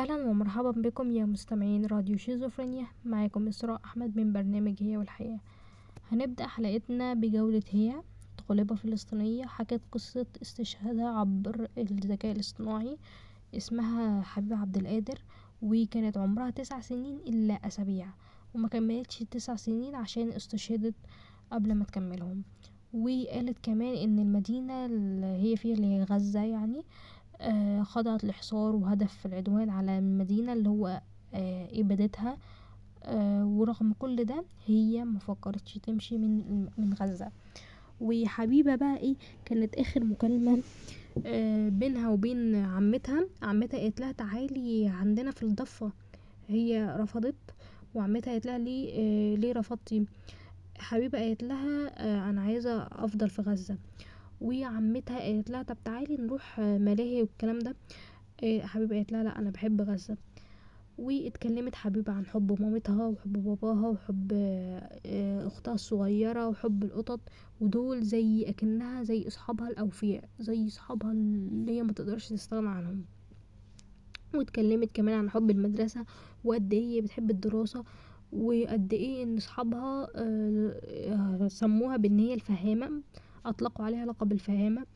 [0.00, 2.86] أهلا ومرحبا بكم يا مستمعين راديو شيزوفرينيا.
[3.04, 5.40] معاكم إسراء أحمد من برنامج هي والحياة.
[6.12, 8.02] هنبدأ حلقتنا بجولة هي
[8.48, 12.98] طالبة فلسطينية حكت قصة استشهادها عبر الذكاء الاصطناعي
[13.56, 15.18] اسمها حبيبة عبد القادر
[15.62, 18.08] وكانت عمرها تسع سنين إلا أسابيع
[18.54, 20.94] وما كملتش تسع سنين عشان استشهدت
[21.52, 22.42] قبل ما تكملهم.
[22.92, 26.84] وقالت كمان إن المدينة اللي هي فيها اللي هي غزة يعني
[27.82, 31.00] خضعت لحصار وهدف العدوان على المدينة اللي هو
[31.34, 32.36] آه إبادتها.
[33.04, 37.30] آه ورغم كل ده هي مفكرتش تمشي من من غزة.
[38.00, 40.62] وحبيبة بقى إيه كانت آخر مكالمة
[41.26, 43.26] آه بينها وبين عمتها.
[43.42, 45.92] عمتها قالت لها تعالي عندنا في الضفة.
[46.48, 47.34] هي رفضت
[47.94, 50.06] وعمتها قالت لها ليه آه ليه رفضتي؟
[50.78, 53.76] حبيبة قالت لها آه أنا عايزة أفضل في غزة.
[54.40, 57.76] وعمتها قالت لها طب تعالي نروح ملاهي والكلام ده.
[58.44, 60.16] آه حبيبة قالت لها لا أنا بحب غزة.
[60.98, 67.20] واتكلمت حبيبة عن حب مامتها وحب باباها وحب آه أختها الصغيرة وحب القطط.
[67.60, 73.04] ودول زي أكنها زي أصحابها الأوفياء زي أصحابها اللي هي متقدرش تستغنى عنهم.
[74.34, 76.04] واتكلمت كمان عن حب المدرسة
[76.44, 77.84] وقد إيه بتحب الدراسة
[78.32, 83.02] وقد إيه إن أصحابها آه سموها بإن هي الفهامة.
[83.46, 84.86] أطلقوا عليها لقب الفهامة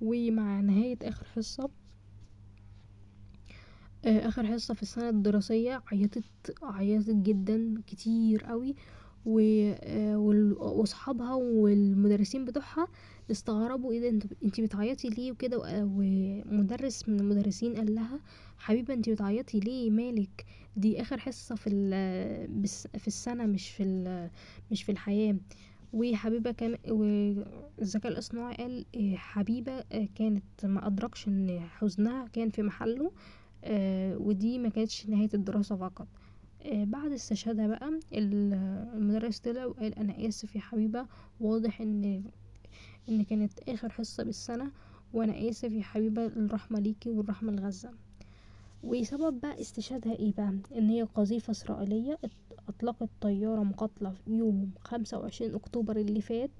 [0.00, 1.70] ومع نهاية آخر حصة
[4.04, 6.24] آه آخر حصة في السنة الدراسية عيطت
[6.62, 8.74] عيطت جدا كتير قوي
[10.16, 12.88] وأصحابها والمدرسين بتوعها
[13.30, 18.20] استغربوا إيه ده أنت بتعيطي ليه وكده؟ ومدرس من المدرسين قال لها
[18.58, 20.46] حبيبة انتي بتعيطي ليه؟ مالك؟
[20.76, 21.70] دي آخر حصة في
[22.98, 23.84] في السنة مش في
[24.70, 25.36] مش في الحياة.
[25.92, 28.84] وحبيبة كان والذكاء الاصطناعي قال
[29.16, 29.80] حبيبة
[30.14, 33.12] كانت ما أدركش إن حزنها كان في محله
[34.18, 36.08] ودي ما كانتش نهاية الدراسة فقط.
[36.72, 41.06] بعد استشهادها بقى المدرس طلع وقال أنا آسف يا حبيبة
[41.40, 42.24] واضح إن
[43.08, 44.70] إن كانت آخر حصة بالسنة
[45.12, 47.90] وأنا آسف يا حبيبة الرحمة ليكي والرحمة لغزه
[48.82, 52.18] وسبب بقى استشهادها إيه بقى إن هي قذيفة إسرائيلية
[52.68, 56.50] أطلقت طيارة مقاتلة في يوم خمسة وعشرين أكتوبر اللي فات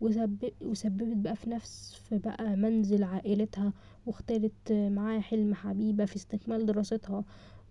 [0.00, 3.72] وسبب وسببت بقى في نفس في بقى منزل عائلتها
[4.06, 7.24] واختارت معاها حلم حبيبة في استكمال دراستها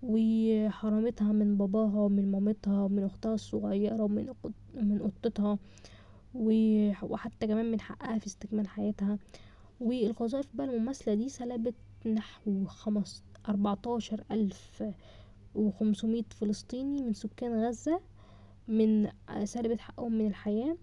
[0.04, 4.34] وحرمتها من باباها ومن مامتها ومن أختها الصغيرة ومن
[4.74, 5.58] من قطتها
[7.04, 9.18] وحتى كمان من حقها في استكمال حياتها.
[9.80, 11.76] والقذائف بقى المماثلة دي سلبت
[12.06, 14.84] نحو خمس أربعتاشر ألف
[15.56, 18.00] وخمسمية فلسطيني من سكان غزة
[18.68, 19.10] من
[19.44, 20.78] سلبت حقهم من الحياة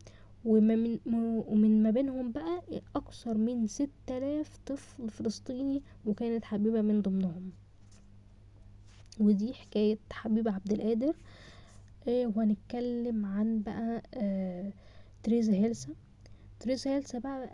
[0.45, 2.63] ومن, ما بينهم بقى
[2.97, 7.51] أكثر من ست آلاف طفل فلسطيني وكانت حبيبة من ضمنهم.
[9.21, 11.15] ودي حكاية حبيبة عبد القادر.
[12.09, 14.73] آه وهنتكلم عن بقى آه
[15.23, 15.89] تريزا هيلسا
[16.61, 17.49] تريزا هيلسا بقى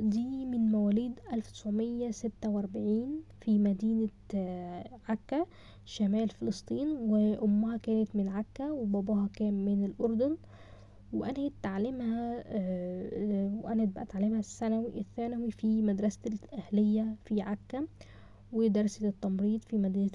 [0.00, 5.46] دي من مواليد ألف تسعمية ستة وأربعين في مدينة آه عكا
[5.84, 10.36] شمال فلسطين وأمها كانت من عكا وباباها كان من الأردن.
[11.12, 12.44] وأنهت تعليمها
[13.64, 17.86] وأنهت بقى تعليمها الثانوي الثانوي في مدرسة الأهلية في عكا
[18.52, 20.08] ودرست التمريض في مدينة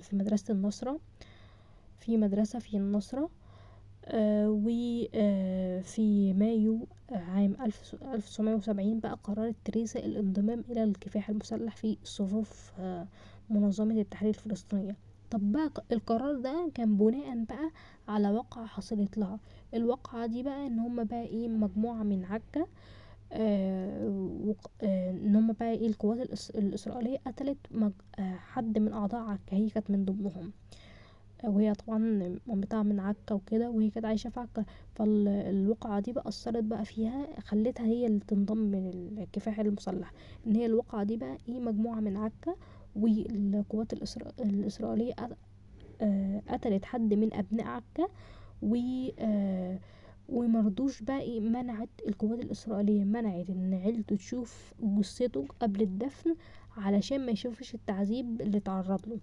[0.00, 1.00] في مدرسة النصرة
[2.00, 3.22] في مدرسة في النصرة.
[3.24, 3.30] آه
[4.48, 7.94] وفي مايو عام ألف
[8.26, 13.06] تسعمية وسبعين بقى قررت تريزا الانضمام إلى الكفاح المسلح في صفوف آه
[13.50, 14.96] منظمة التحرير الفلسطينية.
[15.30, 17.70] طب بقى القرار ده كان بناء بقى
[18.08, 19.38] على واقعة حصلت لها.
[19.74, 22.66] الواقعة دي بقى إن هما بقى إيه مجموعة من عكا
[23.32, 27.58] آه آه إن هما بقى إيه القوات الإس الإسرائيلية قتلت
[28.18, 30.52] آه حد من أعضاء عكا هي كانت من ضمنهم.
[31.44, 31.98] وهي طبعا
[32.46, 34.64] مامتها من عكا وكده وهي كانت عايشة في عكا.
[34.94, 40.12] فالواقعة دي بقى أثرت بقى فيها خلتها هي اللي تنضم للكفاح المسلح.
[40.46, 42.54] إن هي الواقعة دي بقى إيه مجموعة من عكا
[42.96, 44.32] والقوات الإسرا...
[44.40, 45.14] الإسرائيلية
[46.48, 48.06] قتلت حد من أبناء عكا
[48.62, 48.76] و
[50.28, 56.34] ومرضوش بقى إيه منعت القوات الإسرائيلية منعت إن عيلته تشوف جثته قبل الدفن
[56.76, 59.18] علشان ما يشوفش التعذيب اللي تعرض له.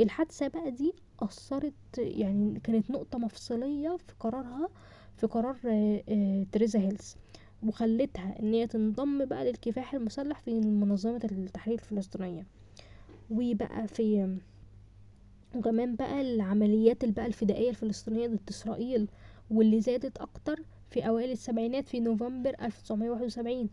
[0.00, 4.68] الحادثة بقى دي أثرت يعني كانت نقطة مفصلية في قرارها
[5.16, 5.56] في قرار
[6.52, 7.16] تريزا هيلز
[7.62, 12.46] وخلتها إن هي تنضم بقى للكفاح المسلح في منظمة التحرير الفلسطينية.
[13.30, 14.36] وبقى في
[15.56, 19.08] وكمان بقى العمليات بقى الفدائية الفلسطينية ضد إسرائيل
[19.50, 23.70] واللي زادت أكتر في أوائل السبعينات في نوفمبر ألف تسعمية واحد وسبعين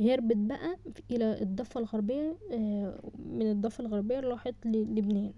[0.00, 0.76] هربت بقى
[1.10, 2.36] إلى الضفة الغربية
[3.26, 5.32] من الضفة الغربية راحت للبنان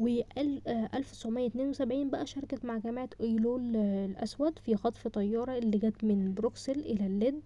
[0.00, 6.04] وألف تسعمية اتنين وسبعين بقى شاركت مع جامعة أيلول الأسود في خطف طيارة اللي جت
[6.04, 7.40] من بروكسل إلى اللد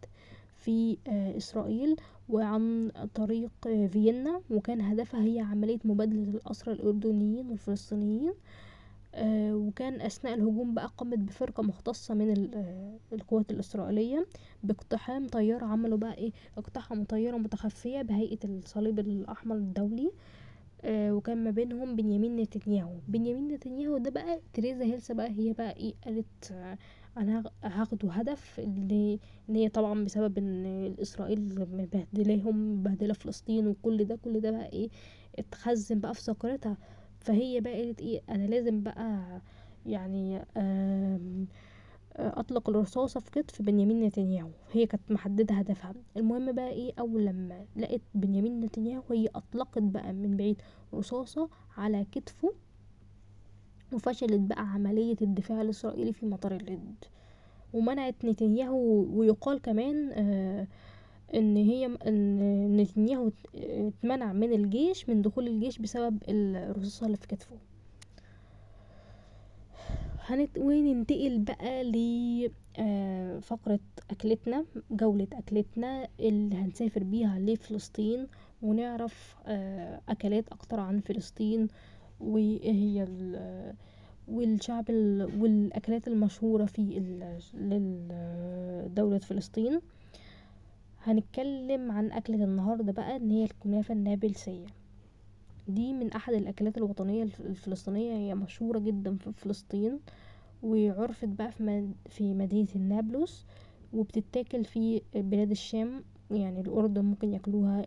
[0.57, 0.97] في
[1.37, 1.97] إسرائيل
[2.29, 3.51] وعن طريق
[3.89, 8.33] فيينا وكان هدفها هي عملية مبادلة الأسرى الأردنيين والفلسطينيين
[9.55, 12.51] وكان أثناء الهجوم بقى قامت بفرقة مختصة من
[13.13, 14.27] القوات الإسرائيلية
[14.63, 20.11] باقتحام طيارة عملوا بقى إيه؟ اقتحموا طيارة متخفية بهيئة الصليب الأحمر الدولي
[20.87, 22.93] وكان ما بينهم بنيامين نتنياهو.
[23.09, 26.53] بنيامين نتنياهو ده بقى تريزا هيلسا بقى هي بقى إيه قالت
[27.17, 34.41] أنا هاخده هدف إن هي طبعا بسبب إن إسرائيل مبهدلاهم مبهدلة فلسطين وكل ده كل
[34.41, 34.89] ده بقى إيه
[35.39, 36.77] اتخزن بقى في ذاكرتها
[37.21, 39.41] فهي بقى قالت إيه أنا لازم بقى
[39.87, 40.43] يعني
[42.17, 44.51] أطلق الرصاصة في كتف بنيامين نتنياهو.
[44.73, 45.95] هي كانت محددة هدفها.
[46.17, 50.63] المهم بقى إيه؟ أول لما لقت بنيامين نتنياهو هي أطلقت بقى من بعيد
[50.95, 52.53] رصاصة على كتفه
[53.93, 57.05] وفشلت بقى عملية الدفاع الإسرائيلي في مطار اللد
[57.73, 60.67] ومنعت نتنياهو ويقال كمان آه
[61.35, 67.57] إن هي إن نتنياهو اتمنع من الجيش من دخول الجيش بسبب الرصاصة اللي في كتفه.
[70.27, 70.59] هنت...
[70.59, 71.85] وننتقل بقى
[72.79, 73.81] لفقرة
[74.11, 78.27] أكلتنا جولة أكلتنا اللي هنسافر بيها لفلسطين
[78.63, 79.37] ونعرف
[80.09, 81.69] أكلات أكتر عن فلسطين
[82.21, 83.09] وايه هي
[84.29, 84.85] والشعب
[85.39, 86.83] والأكلات المشهورة في
[88.97, 89.81] دولة فلسطين.
[91.03, 94.67] هنتكلم عن أكلة النهاردة بقى إن هي الكنافة النابلسية.
[95.69, 99.99] دي من أحد الأكلات الوطنية الفلسطينية هي مشهورة جدا في فلسطين
[100.63, 101.53] وعرفت بقى
[102.09, 103.47] في مدينة النابلس
[103.93, 107.83] وبتتاكل في بلاد الشام يعني الأردن ممكن ياكلوها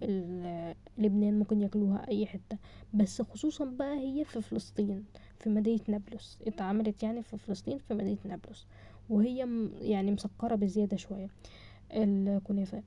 [0.98, 2.58] لبنان ممكن ياكلوها أي حتة.
[2.94, 5.04] بس خصوصا بقى هي في فلسطين
[5.40, 6.40] في مدينة نابلس.
[6.48, 8.68] اتعملت يعني في فلسطين في مدينة نابلس.
[9.10, 9.48] وهي
[9.82, 11.30] يعني مسكرة بزيادة شوية
[11.92, 12.84] الكنافة.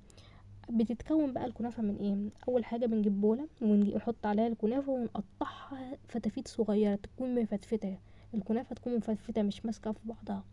[0.70, 6.94] بتتكون بقى الكنافة من إيه؟ أول حاجة بنجيب بولة ونحط عليها الكنافة ونقطعها فتافيت صغيرة
[6.94, 7.98] تكون مفتفتة.
[8.34, 10.44] الكنافة تكون مفتفتة مش ماسكة في بعضها.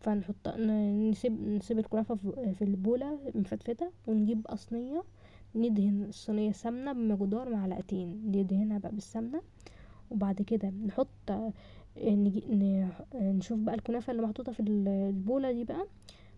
[0.00, 2.14] فنحط نسيب نسيب الكنافة
[2.54, 5.02] في البولة مفتفتة ونجيب صينية
[5.54, 8.22] ندهن الصينية سمنة بمقدار معلقتين.
[8.26, 9.42] ندهنها بقى بالسمنة.
[10.10, 11.08] وبعد كده نحط
[13.14, 15.86] نشوف بقى الكنافة اللي محطوطة في البولة دي بقى.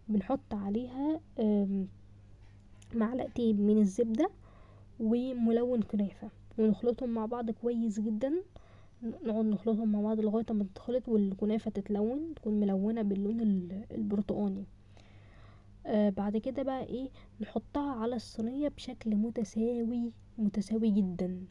[0.09, 1.21] بنحط عليها
[2.95, 4.31] معلقتين من الزبدة
[5.01, 8.33] وملون كنافة ونخلطهم مع بعض كويس جدا.
[9.03, 13.41] نقعد نخلطهم مع بعض لغاية ما تتخلط والكنافة تتلون تكون ملونة باللون
[13.91, 14.65] البرتقاني.
[15.87, 17.11] آه بعد كده بقى إيه
[17.41, 21.45] نحطها على الصينية بشكل متساوي متساوي جدا.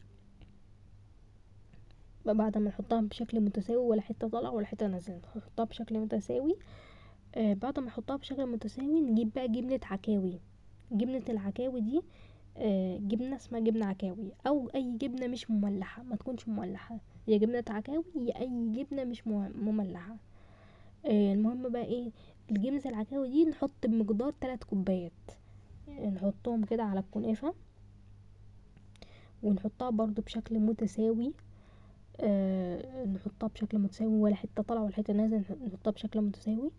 [2.24, 6.56] بعد ما نحطها بشكل متساوي ولا حتة طالعة ولا حتة نازلة نحطها بشكل متساوي.
[7.34, 10.40] آه بعد ما نحطها بشكل متساوي نجيب بقى جبنة عكاوي.
[10.92, 12.02] جبنة العكاوي دي
[12.56, 16.98] آه جبنة اسمها جبنة عكاوي أو أي جبنة مش مملحة ما تكونش مملحة
[17.28, 20.16] يا جبنة عكاوي يا أي جبنة مش مملحة.
[21.06, 22.10] آه المهم بقى إيه
[22.50, 25.12] الجبنة العكاوي دي نحط بمقدار تلات كوبايات
[25.88, 27.54] نحطهم كده على الكنافة
[29.42, 31.32] ونحطها برضو بشكل متساوي
[32.20, 36.70] آه نحطها بشكل متساوي ولا حتة طالعة ولا حتة نازلة نحطها بشكل متساوي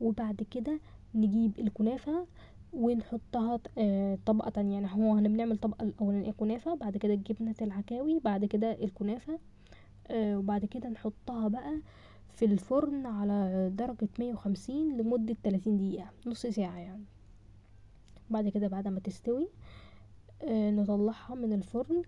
[0.00, 0.80] وبعد كده
[1.14, 2.26] نجيب الكنافة
[2.72, 4.74] ونحطها آه طبقة تانية.
[4.74, 9.38] يعني هو هنعمل طبقة الأولانية كنافة بعد كده جبنة العكاوي بعد كده الكنافة
[10.10, 11.78] آه وبعد كده نحطها بقى
[12.34, 17.04] في الفرن على درجة مية وخمسين لمدة تلاتين دقيقة نص ساعة يعني.
[18.30, 19.48] بعد كده بعد ما تستوي
[20.42, 22.02] آه نطلعها من الفرن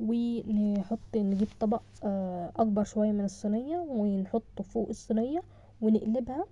[0.00, 1.82] ونحط نجيب طبق
[2.56, 5.42] أكبر شوية من الصينية ونحطه فوق الصينية
[5.80, 6.44] ونقلبها.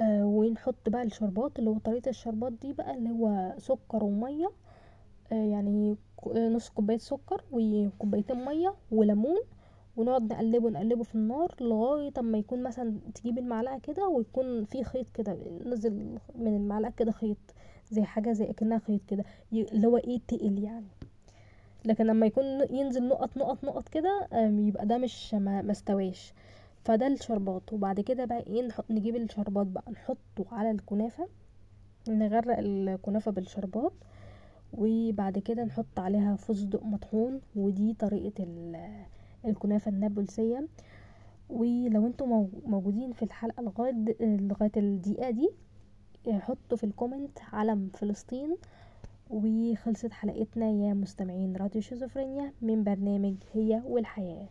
[0.00, 4.50] آه ونحط بقى الشربات اللي هو طريقة الشربات دي بقى اللي هو سكر ومية
[5.32, 5.96] آه يعني
[6.36, 9.40] نص كوباية سكر وكوبايتين مية وليمون
[9.96, 15.06] ونقعد نقلبه نقلبه في النار لغاية أما يكون مثلا تجيب المعلقة كده ويكون في خيط
[15.14, 15.36] كده
[15.66, 17.36] نزل من المعلقة كده خيط
[17.90, 20.86] زي حاجة زي أكنها خيط كده اللي هو إيه تقل يعني.
[21.84, 26.32] لكن لما يكون ينزل نقط نقط نقط كده يبقى ده مش ما استواش.
[26.86, 27.72] فده الشربات.
[27.72, 31.28] وبعد كده بقى إيه نحط نجيب الشربات بقى نحطه على الكنافة
[32.08, 33.92] نغرق الكنافة بالشربات
[34.72, 37.40] وبعد كده نحط عليها فستق مطحون.
[37.56, 38.44] ودي طريقة
[39.44, 40.68] الكنافة النابلسية.
[41.50, 45.50] ولو أنتوا موجودين في الحلقة لغاية لغاية الدقيقة دي
[46.28, 48.56] حطوا في ال comment علم فلسطين.
[49.30, 54.46] وخلصت حلقتنا يا مستمعين راديو شيزوفرينيا من برنامج هي والحياة.